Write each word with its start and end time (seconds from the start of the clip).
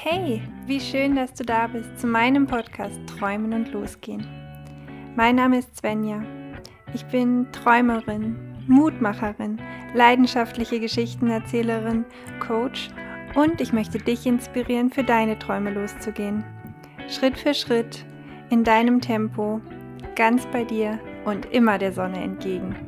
Hey, 0.00 0.40
wie 0.64 0.78
schön, 0.78 1.16
dass 1.16 1.34
du 1.34 1.42
da 1.42 1.66
bist 1.66 1.98
zu 1.98 2.06
meinem 2.06 2.46
Podcast 2.46 3.00
Träumen 3.08 3.52
und 3.52 3.72
Losgehen. 3.72 4.24
Mein 5.16 5.34
Name 5.34 5.58
ist 5.58 5.76
Svenja. 5.76 6.22
Ich 6.94 7.04
bin 7.06 7.50
Träumerin, 7.50 8.36
Mutmacherin, 8.68 9.60
leidenschaftliche 9.94 10.78
Geschichtenerzählerin, 10.78 12.04
Coach 12.38 12.90
und 13.34 13.60
ich 13.60 13.72
möchte 13.72 13.98
dich 13.98 14.24
inspirieren, 14.24 14.90
für 14.90 15.02
deine 15.02 15.36
Träume 15.36 15.72
loszugehen. 15.72 16.44
Schritt 17.08 17.36
für 17.36 17.52
Schritt, 17.52 18.06
in 18.50 18.62
deinem 18.62 19.00
Tempo, 19.00 19.60
ganz 20.14 20.46
bei 20.52 20.62
dir 20.62 21.00
und 21.24 21.46
immer 21.46 21.76
der 21.76 21.92
Sonne 21.92 22.22
entgegen. 22.22 22.87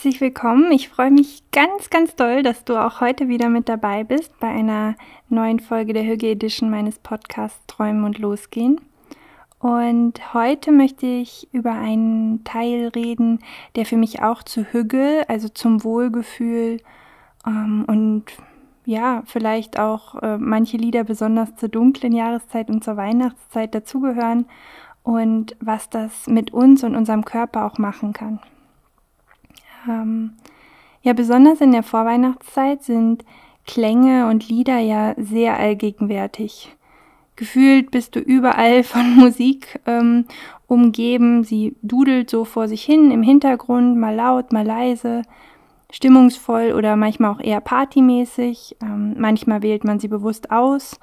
Herzlich 0.00 0.22
willkommen. 0.22 0.72
Ich 0.72 0.88
freue 0.88 1.10
mich 1.10 1.42
ganz, 1.52 1.90
ganz 1.90 2.16
doll, 2.16 2.42
dass 2.42 2.64
du 2.64 2.82
auch 2.82 3.02
heute 3.02 3.28
wieder 3.28 3.50
mit 3.50 3.68
dabei 3.68 4.02
bist 4.02 4.32
bei 4.40 4.48
einer 4.48 4.94
neuen 5.28 5.60
Folge 5.60 5.92
der 5.92 6.04
Hüge 6.04 6.30
Edition 6.30 6.70
meines 6.70 6.98
Podcasts 6.98 7.60
Träumen 7.66 8.04
und 8.04 8.16
Losgehen. 8.16 8.80
Und 9.58 10.32
heute 10.32 10.72
möchte 10.72 11.04
ich 11.04 11.48
über 11.52 11.72
einen 11.72 12.44
Teil 12.44 12.88
reden, 12.94 13.40
der 13.76 13.84
für 13.84 13.98
mich 13.98 14.22
auch 14.22 14.42
zu 14.42 14.64
Hüge, 14.72 15.26
also 15.28 15.50
zum 15.50 15.84
Wohlgefühl 15.84 16.80
ähm, 17.46 17.84
und 17.86 18.24
ja, 18.86 19.22
vielleicht 19.26 19.78
auch 19.78 20.14
äh, 20.22 20.38
manche 20.38 20.78
Lieder 20.78 21.04
besonders 21.04 21.56
zur 21.56 21.68
dunklen 21.68 22.14
Jahreszeit 22.14 22.70
und 22.70 22.82
zur 22.82 22.96
Weihnachtszeit 22.96 23.74
dazugehören 23.74 24.46
und 25.02 25.56
was 25.60 25.90
das 25.90 26.26
mit 26.26 26.54
uns 26.54 26.84
und 26.84 26.96
unserem 26.96 27.26
Körper 27.26 27.66
auch 27.66 27.76
machen 27.76 28.14
kann. 28.14 28.40
Ähm, 29.88 30.32
ja, 31.02 31.12
besonders 31.12 31.60
in 31.60 31.72
der 31.72 31.82
Vorweihnachtszeit 31.82 32.82
sind 32.82 33.24
Klänge 33.66 34.28
und 34.28 34.48
Lieder 34.48 34.78
ja 34.78 35.14
sehr 35.16 35.58
allgegenwärtig. 35.58 36.74
Gefühlt 37.36 37.90
bist 37.90 38.16
du 38.16 38.20
überall 38.20 38.82
von 38.84 39.16
Musik 39.16 39.80
ähm, 39.86 40.26
umgeben. 40.66 41.44
Sie 41.44 41.74
dudelt 41.82 42.30
so 42.30 42.44
vor 42.44 42.68
sich 42.68 42.82
hin 42.82 43.10
im 43.10 43.22
Hintergrund, 43.22 43.96
mal 43.96 44.14
laut, 44.14 44.52
mal 44.52 44.66
leise, 44.66 45.22
stimmungsvoll 45.90 46.72
oder 46.72 46.96
manchmal 46.96 47.32
auch 47.32 47.40
eher 47.40 47.60
partymäßig. 47.60 48.76
Ähm, 48.82 49.14
manchmal 49.18 49.62
wählt 49.62 49.84
man 49.84 50.00
sie 50.00 50.08
bewusst 50.08 50.50
aus, 50.50 51.00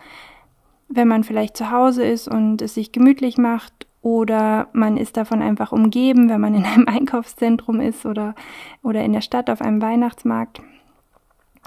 wenn 0.89 1.07
man 1.07 1.23
vielleicht 1.23 1.57
zu 1.57 1.71
Hause 1.71 2.05
ist 2.05 2.27
und 2.27 2.61
es 2.61 2.75
sich 2.75 2.91
gemütlich 2.91 3.37
macht 3.37 3.76
oder 4.01 4.67
man 4.73 4.97
ist 4.97 5.17
davon 5.17 5.41
einfach 5.41 5.71
umgeben, 5.71 6.29
wenn 6.29 6.41
man 6.41 6.55
in 6.55 6.65
einem 6.65 6.87
Einkaufszentrum 6.87 7.81
ist 7.81 8.05
oder, 8.05 8.35
oder 8.83 9.03
in 9.03 9.13
der 9.13 9.21
Stadt 9.21 9.49
auf 9.49 9.61
einem 9.61 9.81
Weihnachtsmarkt. 9.81 10.61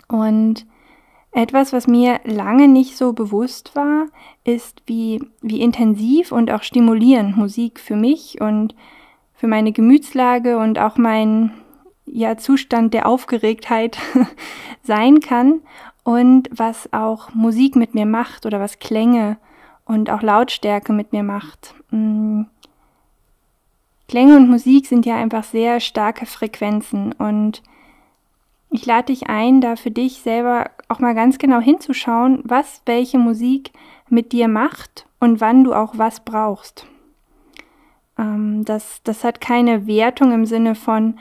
Und 0.09 0.67
etwas, 1.33 1.73
was 1.73 1.86
mir 1.86 2.20
lange 2.25 2.67
nicht 2.67 2.97
so 2.97 3.12
bewusst 3.12 3.77
war, 3.77 4.06
ist, 4.45 4.83
wie, 4.86 5.23
wie 5.41 5.61
intensiv 5.61 6.33
und 6.33 6.51
auch 6.51 6.62
stimulierend 6.62 7.36
Musik 7.36 7.78
für 7.78 7.97
mich 7.97 8.41
und 8.41 8.75
für 9.34 9.47
meine 9.47 9.73
Gemütslage 9.73 10.58
und 10.58 10.78
auch 10.78 10.97
mein 10.97 11.53
ja, 12.05 12.36
Zustand 12.36 12.95
der 12.95 13.06
Aufgeregtheit 13.06 13.98
sein 14.83 15.20
kann 15.20 15.61
und 16.03 16.48
was 16.53 16.92
auch 16.92 17.33
Musik 17.34 17.77
mit 17.77 17.95
mir 17.95 18.06
macht 18.06 18.45
oder 18.45 18.58
was 18.58 18.81
Klänge 18.81 19.39
und 19.91 20.08
auch 20.08 20.22
Lautstärke 20.22 20.92
mit 20.92 21.12
mir 21.12 21.24
macht. 21.24 21.74
Mm. 21.91 22.42
Klänge 24.08 24.36
und 24.36 24.48
Musik 24.48 24.86
sind 24.86 25.05
ja 25.05 25.16
einfach 25.16 25.42
sehr 25.42 25.80
starke 25.80 26.27
Frequenzen 26.27 27.12
und 27.12 27.62
ich 28.70 28.86
lade 28.86 29.06
dich 29.06 29.28
ein, 29.28 29.61
da 29.61 29.74
für 29.74 29.91
dich 29.91 30.18
selber 30.18 30.70
auch 30.89 31.00
mal 31.00 31.14
ganz 31.14 31.39
genau 31.39 31.58
hinzuschauen, 31.58 32.40
was 32.45 32.83
welche 32.86 33.18
Musik 33.18 33.73
mit 34.08 34.30
dir 34.30 34.46
macht 34.46 35.06
und 35.18 35.40
wann 35.40 35.64
du 35.64 35.74
auch 35.74 35.98
was 35.98 36.20
brauchst. 36.20 36.86
Ähm, 38.17 38.64
das, 38.64 39.02
das 39.02 39.24
hat 39.24 39.40
keine 39.40 39.89
Wertung 39.89 40.33
im 40.33 40.46
Sinne 40.46 40.77
von, 40.77 41.18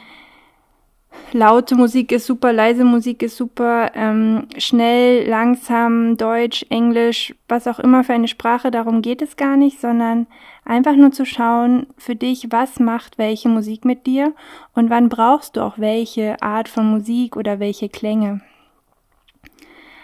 laute 1.31 1.75
Musik 1.75 2.11
ist 2.11 2.25
super, 2.25 2.53
leise 2.53 2.83
Musik 2.83 3.21
ist 3.23 3.37
super, 3.37 3.91
ähm, 3.95 4.47
schnell, 4.57 5.27
langsam, 5.27 6.17
Deutsch, 6.17 6.65
Englisch, 6.69 7.35
was 7.47 7.67
auch 7.67 7.79
immer 7.79 8.03
für 8.03 8.13
eine 8.13 8.27
Sprache, 8.27 8.71
darum 8.71 9.01
geht 9.01 9.21
es 9.21 9.37
gar 9.37 9.57
nicht, 9.57 9.79
sondern 9.79 10.27
einfach 10.65 10.95
nur 10.95 11.11
zu 11.11 11.25
schauen 11.25 11.87
für 11.97 12.15
dich, 12.15 12.51
was 12.51 12.79
macht 12.79 13.17
welche 13.17 13.49
Musik 13.49 13.85
mit 13.85 14.05
dir 14.05 14.33
und 14.73 14.89
wann 14.89 15.09
brauchst 15.09 15.55
du 15.55 15.61
auch 15.61 15.77
welche 15.77 16.41
Art 16.41 16.67
von 16.67 16.89
Musik 16.89 17.35
oder 17.35 17.59
welche 17.59 17.89
Klänge. 17.89 18.41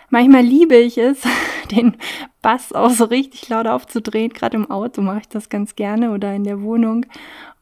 Manchmal 0.10 0.44
liebe 0.44 0.76
ich 0.76 0.98
es, 0.98 1.24
den 1.72 1.98
Bass 2.42 2.74
auch 2.74 2.92
so 2.92 3.06
richtig 3.06 3.50
laut 3.50 3.68
aufzudrehen. 3.68 4.32
Gerade 4.32 4.58
im 4.58 4.70
Auto 4.70 5.02
mache 5.02 5.22
ich 5.22 5.28
das 5.28 5.50
ganz 5.50 5.76
gerne 5.76 6.12
oder 6.12 6.34
in 6.34 6.44
der 6.44 6.62
Wohnung. 6.62 7.06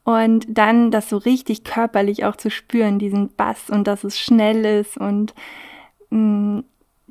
Und 0.04 0.46
dann 0.50 0.92
das 0.92 1.10
so 1.10 1.18
richtig 1.18 1.64
körperlich 1.64 2.26
auch 2.26 2.36
zu 2.36 2.52
spüren, 2.52 3.00
diesen 3.00 3.34
Bass 3.36 3.70
und 3.70 3.88
dass 3.88 4.04
es 4.04 4.20
schnell 4.20 4.66
ist. 4.66 4.98
Und 4.98 5.34
mh, 6.10 6.20
mm, 6.20 6.64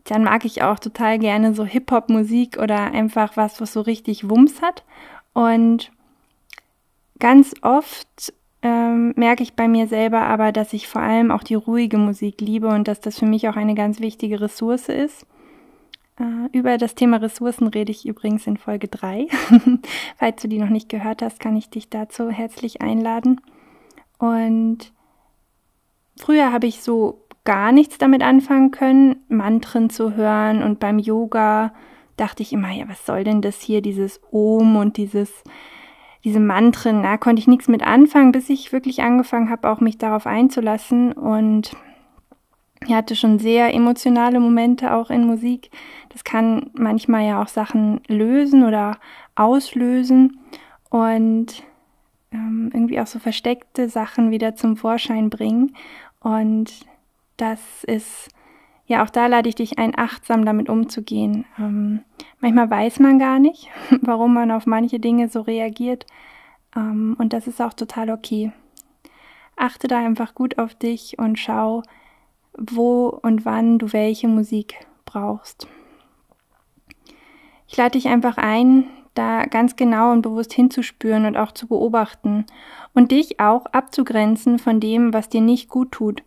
dann 0.04 0.24
mag 0.24 0.44
ich 0.44 0.62
auch 0.62 0.78
total 0.78 1.18
gerne 1.18 1.54
so 1.54 1.64
Hip-Hop-Musik 1.64 2.58
oder 2.58 2.92
einfach 2.92 3.36
was, 3.36 3.60
was 3.60 3.72
so 3.72 3.80
richtig 3.80 4.28
Wumms 4.28 4.60
hat. 4.60 4.84
Und 5.32 5.92
ganz 7.18 7.54
oft 7.62 8.32
ähm, 8.62 9.12
merke 9.16 9.42
ich 9.42 9.54
bei 9.54 9.68
mir 9.68 9.86
selber 9.86 10.22
aber, 10.22 10.52
dass 10.52 10.72
ich 10.72 10.88
vor 10.88 11.02
allem 11.02 11.30
auch 11.30 11.42
die 11.42 11.54
ruhige 11.54 11.98
Musik 11.98 12.40
liebe 12.40 12.68
und 12.68 12.88
dass 12.88 13.00
das 13.00 13.18
für 13.18 13.26
mich 13.26 13.48
auch 13.48 13.56
eine 13.56 13.74
ganz 13.74 14.00
wichtige 14.00 14.40
Ressource 14.40 14.88
ist. 14.88 15.26
Äh, 16.22 16.56
über 16.56 16.78
das 16.78 16.94
Thema 16.94 17.18
Ressourcen 17.18 17.66
rede 17.66 17.90
ich 17.90 18.06
übrigens 18.06 18.46
in 18.46 18.56
Folge 18.56 18.88
3. 18.88 19.26
Falls 20.16 20.42
du 20.42 20.48
die 20.48 20.58
noch 20.58 20.68
nicht 20.68 20.88
gehört 20.88 21.22
hast, 21.22 21.40
kann 21.40 21.56
ich 21.56 21.70
dich 21.70 21.88
dazu 21.88 22.30
herzlich 22.30 22.80
einladen. 22.80 23.40
Und 24.18 24.92
früher 26.16 26.52
habe 26.52 26.66
ich 26.66 26.82
so 26.82 27.24
gar 27.44 27.72
nichts 27.72 27.98
damit 27.98 28.22
anfangen 28.22 28.70
können, 28.70 29.16
Mantren 29.28 29.90
zu 29.90 30.14
hören 30.14 30.62
und 30.62 30.78
beim 30.78 31.00
Yoga 31.00 31.74
dachte 32.16 32.42
ich 32.42 32.52
immer, 32.52 32.70
ja, 32.70 32.88
was 32.88 33.04
soll 33.04 33.24
denn 33.24 33.42
das 33.42 33.60
hier, 33.60 33.82
dieses 33.82 34.20
Om 34.30 34.76
und 34.76 34.96
dieses 34.96 35.42
diese 36.24 36.38
Mantren, 36.38 37.02
da 37.02 37.16
konnte 37.16 37.40
ich 37.40 37.48
nichts 37.48 37.66
mit 37.66 37.82
anfangen, 37.82 38.30
bis 38.30 38.48
ich 38.48 38.72
wirklich 38.72 39.02
angefangen 39.02 39.50
habe, 39.50 39.68
auch 39.68 39.80
mich 39.80 39.98
darauf 39.98 40.24
einzulassen 40.24 41.12
und 41.12 41.72
ich 42.86 42.94
hatte 42.94 43.16
schon 43.16 43.38
sehr 43.38 43.72
emotionale 43.74 44.40
Momente 44.40 44.94
auch 44.94 45.10
in 45.10 45.26
Musik. 45.26 45.70
Das 46.10 46.24
kann 46.24 46.70
manchmal 46.74 47.26
ja 47.26 47.42
auch 47.42 47.48
Sachen 47.48 48.00
lösen 48.06 48.64
oder 48.64 48.98
auslösen 49.34 50.38
und 50.90 51.62
ähm, 52.32 52.70
irgendwie 52.72 53.00
auch 53.00 53.06
so 53.06 53.18
versteckte 53.18 53.88
Sachen 53.88 54.30
wieder 54.30 54.54
zum 54.54 54.76
Vorschein 54.76 55.30
bringen. 55.30 55.74
Und 56.20 56.86
das 57.36 57.84
ist, 57.84 58.30
ja, 58.86 59.04
auch 59.04 59.10
da 59.10 59.26
lade 59.26 59.48
ich 59.48 59.54
dich 59.54 59.78
ein, 59.78 59.96
achtsam 59.96 60.44
damit 60.44 60.68
umzugehen. 60.68 61.44
Ähm, 61.58 62.00
manchmal 62.40 62.70
weiß 62.70 63.00
man 63.00 63.18
gar 63.18 63.38
nicht, 63.38 63.68
warum 64.00 64.34
man 64.34 64.50
auf 64.50 64.66
manche 64.66 65.00
Dinge 65.00 65.28
so 65.28 65.40
reagiert. 65.40 66.06
Ähm, 66.76 67.16
und 67.18 67.32
das 67.32 67.46
ist 67.46 67.60
auch 67.60 67.74
total 67.74 68.10
okay. 68.10 68.52
Achte 69.56 69.88
da 69.88 69.98
einfach 69.98 70.34
gut 70.34 70.58
auf 70.58 70.74
dich 70.74 71.18
und 71.18 71.38
schau, 71.38 71.82
wo 72.58 73.08
und 73.08 73.44
wann 73.44 73.78
du 73.78 73.92
welche 73.92 74.28
Musik 74.28 74.86
brauchst. 75.04 75.66
Ich 77.66 77.76
lade 77.76 77.92
dich 77.92 78.08
einfach 78.08 78.36
ein, 78.36 78.84
da 79.14 79.46
ganz 79.46 79.76
genau 79.76 80.12
und 80.12 80.22
bewusst 80.22 80.52
hinzuspüren 80.52 81.26
und 81.26 81.36
auch 81.36 81.52
zu 81.52 81.66
beobachten 81.66 82.46
und 82.94 83.10
dich 83.10 83.40
auch 83.40 83.66
abzugrenzen 83.66 84.58
von 84.58 84.80
dem, 84.80 85.12
was 85.12 85.28
dir 85.28 85.40
nicht 85.40 85.68
gut 85.68 85.92
tut. 85.92 86.22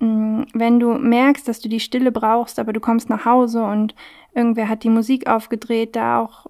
Mm, 0.00 0.42
wenn 0.54 0.80
du 0.80 0.94
merkst, 0.94 1.46
dass 1.46 1.60
du 1.60 1.68
die 1.68 1.80
Stille 1.80 2.12
brauchst, 2.12 2.58
aber 2.58 2.72
du 2.72 2.80
kommst 2.80 3.10
nach 3.10 3.24
Hause 3.24 3.62
und 3.64 3.94
irgendwer 4.34 4.68
hat 4.68 4.84
die 4.84 4.90
Musik 4.90 5.28
aufgedreht, 5.28 5.96
da 5.96 6.20
auch 6.20 6.46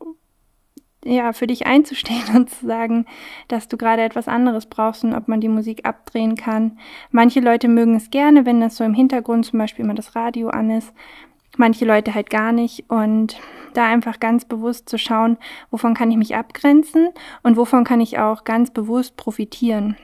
ja, 1.05 1.33
für 1.33 1.47
dich 1.47 1.67
einzustehen 1.67 2.23
und 2.35 2.51
zu 2.51 2.67
sagen, 2.67 3.07
dass 3.49 3.69
du 3.69 3.77
gerade 3.77 4.03
etwas 4.03 4.29
anderes 4.29 4.67
brauchst 4.67 5.05
und 5.05 5.15
ob 5.15 5.29
man 5.29 5.41
die 5.41 5.49
Musik 5.49 5.87
abdrehen 5.87 6.37
kann. 6.37 6.79
Manche 7.11 7.41
Leute 7.41 7.69
mögen 7.69 7.95
es 7.95 8.11
gerne, 8.11 8.47
wenn 8.47 8.61
das 8.61 8.77
so 8.77 8.85
im 8.85 8.95
Hintergrund 8.95 9.47
zum 9.47 9.59
Beispiel 9.59 9.85
immer 9.85 9.95
das 9.95 10.15
Radio 10.15 10.49
an 10.49 10.71
ist. 10.71 10.93
Manche 11.57 11.85
Leute 11.85 12.15
halt 12.15 12.31
gar 12.31 12.53
nicht 12.53 12.89
und 12.89 13.37
da 13.75 13.87
einfach 13.87 14.21
ganz 14.21 14.45
bewusst 14.45 14.89
zu 14.89 14.99
schauen, 14.99 15.37
wovon 15.71 15.95
kann 15.95 16.11
ich 16.11 16.17
mich 16.17 16.37
abgrenzen 16.37 17.09
und 17.43 17.57
wovon 17.57 17.85
kann 17.85 18.01
ich 18.01 18.19
auch 18.19 18.45
ganz 18.45 18.71
bewusst 18.71 19.17
profitieren. 19.17 19.97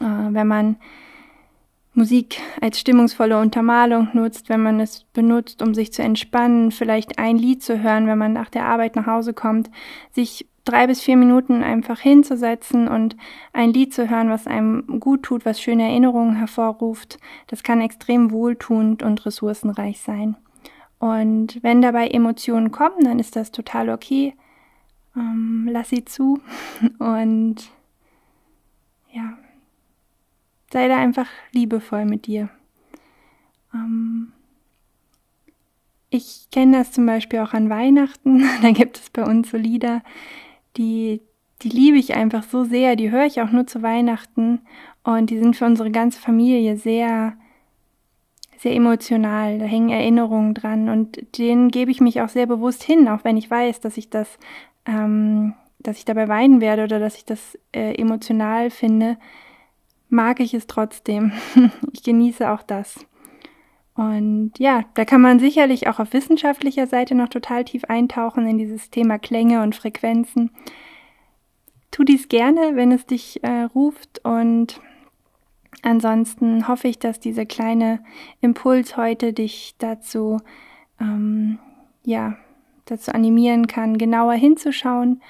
Äh, 0.00 0.04
wenn 0.04 0.46
man 0.46 0.76
Musik 1.94 2.40
als 2.60 2.80
stimmungsvolle 2.80 3.38
Untermalung 3.38 4.08
nutzt, 4.14 4.48
wenn 4.48 4.62
man 4.62 4.80
es 4.80 5.04
benutzt, 5.12 5.62
um 5.62 5.74
sich 5.74 5.92
zu 5.92 6.02
entspannen, 6.02 6.72
vielleicht 6.72 7.18
ein 7.18 7.38
Lied 7.38 7.62
zu 7.62 7.82
hören, 7.82 8.08
wenn 8.08 8.18
man 8.18 8.32
nach 8.32 8.50
der 8.50 8.66
Arbeit 8.66 8.96
nach 8.96 9.06
Hause 9.06 9.32
kommt, 9.32 9.70
sich 10.12 10.46
drei 10.64 10.86
bis 10.86 11.00
vier 11.00 11.16
Minuten 11.16 11.62
einfach 11.62 12.00
hinzusetzen 12.00 12.88
und 12.88 13.16
ein 13.52 13.72
Lied 13.72 13.94
zu 13.94 14.10
hören, 14.10 14.30
was 14.30 14.46
einem 14.46 14.98
gut 14.98 15.22
tut, 15.22 15.44
was 15.44 15.60
schöne 15.60 15.84
Erinnerungen 15.84 16.36
hervorruft, 16.36 17.18
das 17.46 17.62
kann 17.62 17.80
extrem 17.80 18.30
wohltuend 18.32 19.02
und 19.02 19.24
ressourcenreich 19.24 20.00
sein. 20.00 20.36
Und 20.98 21.62
wenn 21.62 21.82
dabei 21.82 22.08
Emotionen 22.08 22.72
kommen, 22.72 23.04
dann 23.04 23.18
ist 23.18 23.36
das 23.36 23.52
total 23.52 23.90
okay. 23.90 24.34
Ähm, 25.16 25.68
lass 25.70 25.90
sie 25.90 26.04
zu 26.04 26.40
und 26.98 27.56
ja, 29.12 29.34
sei 30.74 30.88
da 30.88 30.96
einfach 30.96 31.28
liebevoll 31.52 32.04
mit 32.04 32.26
dir. 32.26 32.48
Ähm, 33.72 34.32
ich 36.10 36.48
kenne 36.50 36.78
das 36.78 36.90
zum 36.90 37.06
Beispiel 37.06 37.38
auch 37.38 37.52
an 37.52 37.70
Weihnachten. 37.70 38.42
Da 38.62 38.72
gibt 38.72 38.98
es 38.98 39.08
bei 39.10 39.22
uns 39.22 39.52
so 39.52 39.56
Lieder, 39.56 40.02
die, 40.76 41.20
die 41.62 41.68
liebe 41.68 41.96
ich 41.96 42.14
einfach 42.14 42.42
so 42.42 42.64
sehr. 42.64 42.96
Die 42.96 43.12
höre 43.12 43.24
ich 43.24 43.40
auch 43.40 43.52
nur 43.52 43.68
zu 43.68 43.82
Weihnachten. 43.82 44.62
Und 45.04 45.30
die 45.30 45.38
sind 45.38 45.54
für 45.54 45.64
unsere 45.64 45.92
ganze 45.92 46.20
Familie 46.20 46.76
sehr, 46.76 47.34
sehr 48.58 48.74
emotional. 48.74 49.60
Da 49.60 49.66
hängen 49.66 49.90
Erinnerungen 49.90 50.54
dran. 50.54 50.88
Und 50.88 51.38
denen 51.38 51.70
gebe 51.70 51.92
ich 51.92 52.00
mich 52.00 52.20
auch 52.20 52.30
sehr 52.30 52.46
bewusst 52.46 52.82
hin, 52.82 53.06
auch 53.06 53.22
wenn 53.22 53.36
ich 53.36 53.48
weiß, 53.48 53.78
dass 53.78 53.96
ich 53.96 54.10
das, 54.10 54.40
ähm, 54.86 55.54
dass 55.78 55.98
ich 55.98 56.04
dabei 56.04 56.26
weinen 56.26 56.60
werde 56.60 56.82
oder 56.82 56.98
dass 56.98 57.16
ich 57.16 57.24
das 57.24 57.56
äh, 57.72 57.94
emotional 57.94 58.70
finde, 58.70 59.18
mag 60.14 60.40
ich 60.40 60.54
es 60.54 60.66
trotzdem. 60.66 61.32
ich 61.92 62.02
genieße 62.02 62.50
auch 62.50 62.62
das. 62.62 63.04
Und 63.94 64.52
ja, 64.58 64.84
da 64.94 65.04
kann 65.04 65.20
man 65.20 65.38
sicherlich 65.38 65.86
auch 65.88 66.00
auf 66.00 66.12
wissenschaftlicher 66.12 66.86
Seite 66.86 67.14
noch 67.14 67.28
total 67.28 67.64
tief 67.64 67.84
eintauchen 67.84 68.46
in 68.46 68.58
dieses 68.58 68.90
Thema 68.90 69.18
Klänge 69.18 69.62
und 69.62 69.76
Frequenzen. 69.76 70.50
Tu 71.90 72.02
dies 72.02 72.28
gerne, 72.28 72.74
wenn 72.74 72.90
es 72.90 73.06
dich 73.06 73.44
äh, 73.44 73.62
ruft 73.62 74.24
und 74.24 74.80
ansonsten 75.82 76.66
hoffe 76.66 76.88
ich, 76.88 76.98
dass 76.98 77.20
dieser 77.20 77.46
kleine 77.46 78.02
Impuls 78.40 78.96
heute 78.96 79.32
dich 79.32 79.76
dazu, 79.78 80.40
ähm, 81.00 81.60
ja, 82.04 82.36
dazu 82.86 83.12
animieren 83.12 83.68
kann, 83.68 83.96
genauer 83.96 84.34
hinzuschauen, 84.34 85.22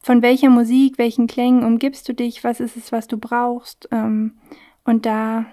von 0.00 0.22
welcher 0.22 0.50
Musik, 0.50 0.98
welchen 0.98 1.26
Klängen 1.26 1.64
umgibst 1.64 2.08
du 2.08 2.14
dich, 2.14 2.44
was 2.44 2.60
ist 2.60 2.76
es, 2.76 2.92
was 2.92 3.08
du 3.08 3.18
brauchst 3.18 3.88
ähm, 3.90 4.34
und 4.84 5.06
da 5.06 5.46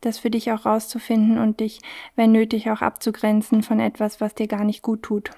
das 0.00 0.18
für 0.18 0.30
dich 0.30 0.52
auch 0.52 0.64
rauszufinden 0.64 1.38
und 1.38 1.60
dich, 1.60 1.80
wenn 2.14 2.32
nötig, 2.32 2.70
auch 2.70 2.82
abzugrenzen 2.82 3.62
von 3.62 3.80
etwas, 3.80 4.20
was 4.20 4.34
dir 4.34 4.46
gar 4.46 4.64
nicht 4.64 4.82
gut 4.82 5.02
tut. 5.02 5.30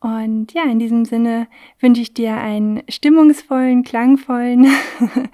Und 0.00 0.52
ja, 0.54 0.62
in 0.64 0.78
diesem 0.78 1.04
Sinne 1.04 1.46
wünsche 1.78 2.00
ich 2.00 2.14
dir 2.14 2.34
einen 2.36 2.82
stimmungsvollen, 2.88 3.82
klangvollen 3.82 4.66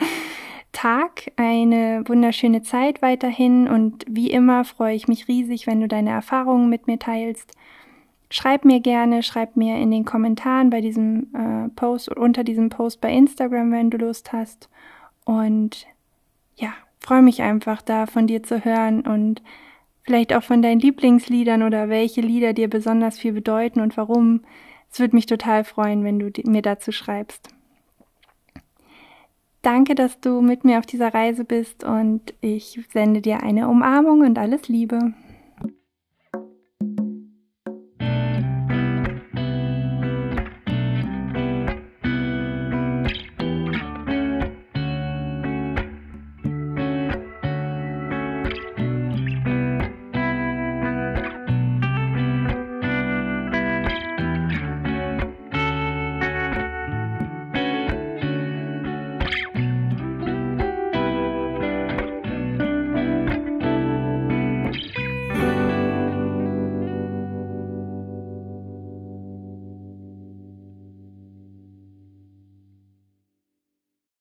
Tag, 0.72 1.30
eine 1.36 2.02
wunderschöne 2.06 2.62
Zeit 2.62 3.00
weiterhin 3.00 3.68
und 3.68 4.04
wie 4.08 4.30
immer 4.30 4.64
freue 4.64 4.96
ich 4.96 5.08
mich 5.08 5.28
riesig, 5.28 5.66
wenn 5.66 5.80
du 5.80 5.88
deine 5.88 6.10
Erfahrungen 6.10 6.68
mit 6.68 6.88
mir 6.88 6.98
teilst. 6.98 7.52
Schreib 8.38 8.66
mir 8.66 8.80
gerne, 8.80 9.22
schreib 9.22 9.56
mir 9.56 9.78
in 9.78 9.90
den 9.90 10.04
Kommentaren 10.04 10.68
bei 10.68 10.82
diesem 10.82 11.34
äh, 11.34 11.70
Post 11.70 12.10
oder 12.10 12.20
unter 12.20 12.44
diesem 12.44 12.68
Post 12.68 13.00
bei 13.00 13.10
Instagram, 13.10 13.72
wenn 13.72 13.88
du 13.88 13.96
Lust 13.96 14.30
hast. 14.34 14.68
Und 15.24 15.86
ja, 16.54 16.74
freue 17.00 17.22
mich 17.22 17.40
einfach 17.40 17.80
da 17.80 18.04
von 18.04 18.26
dir 18.26 18.42
zu 18.42 18.62
hören 18.62 19.00
und 19.06 19.40
vielleicht 20.02 20.34
auch 20.34 20.42
von 20.42 20.60
deinen 20.60 20.80
Lieblingsliedern 20.80 21.62
oder 21.62 21.88
welche 21.88 22.20
Lieder 22.20 22.52
dir 22.52 22.68
besonders 22.68 23.18
viel 23.18 23.32
bedeuten 23.32 23.80
und 23.80 23.96
warum. 23.96 24.42
Es 24.92 25.00
würde 25.00 25.16
mich 25.16 25.24
total 25.24 25.64
freuen, 25.64 26.04
wenn 26.04 26.18
du 26.18 26.30
mir 26.44 26.60
dazu 26.60 26.92
schreibst. 26.92 27.48
Danke, 29.62 29.94
dass 29.94 30.20
du 30.20 30.42
mit 30.42 30.62
mir 30.62 30.78
auf 30.78 30.84
dieser 30.84 31.14
Reise 31.14 31.46
bist 31.46 31.84
und 31.84 32.34
ich 32.42 32.86
sende 32.92 33.22
dir 33.22 33.42
eine 33.42 33.66
Umarmung 33.66 34.20
und 34.20 34.38
alles 34.38 34.68
Liebe. 34.68 35.14